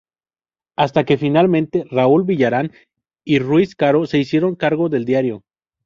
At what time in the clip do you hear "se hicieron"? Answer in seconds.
4.07-4.55